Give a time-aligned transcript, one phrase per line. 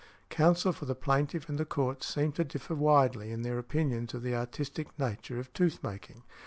[0.31, 4.23] Counsel for the plaintiff and the Court seemed to differ widely in their opinions of
[4.23, 6.23] the artistic nature of tooth making.